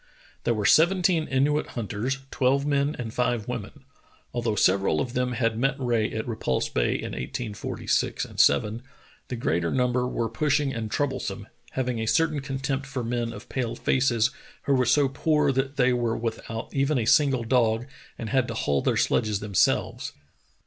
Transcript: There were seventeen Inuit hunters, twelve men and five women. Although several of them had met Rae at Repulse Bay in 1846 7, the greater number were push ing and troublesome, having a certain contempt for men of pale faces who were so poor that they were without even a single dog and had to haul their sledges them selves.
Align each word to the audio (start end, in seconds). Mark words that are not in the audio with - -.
There 0.45 0.55
were 0.55 0.65
seventeen 0.65 1.27
Inuit 1.27 1.67
hunters, 1.77 2.17
twelve 2.31 2.65
men 2.65 2.95
and 2.97 3.13
five 3.13 3.47
women. 3.47 3.85
Although 4.33 4.55
several 4.55 4.99
of 4.99 5.13
them 5.13 5.33
had 5.33 5.59
met 5.59 5.75
Rae 5.79 6.11
at 6.11 6.27
Repulse 6.27 6.69
Bay 6.69 6.95
in 6.95 7.11
1846 7.11 8.25
7, 8.35 8.81
the 9.27 9.35
greater 9.35 9.69
number 9.69 10.07
were 10.07 10.27
push 10.27 10.59
ing 10.59 10.73
and 10.73 10.89
troublesome, 10.89 11.45
having 11.73 11.99
a 11.99 12.07
certain 12.07 12.39
contempt 12.39 12.87
for 12.87 13.03
men 13.03 13.31
of 13.31 13.47
pale 13.47 13.75
faces 13.75 14.31
who 14.63 14.73
were 14.73 14.87
so 14.87 15.07
poor 15.07 15.51
that 15.51 15.75
they 15.77 15.93
were 15.93 16.17
without 16.17 16.73
even 16.73 16.97
a 16.97 17.05
single 17.05 17.43
dog 17.43 17.85
and 18.17 18.29
had 18.29 18.47
to 18.47 18.55
haul 18.55 18.81
their 18.81 18.97
sledges 18.97 19.39
them 19.39 19.53
selves. 19.53 20.13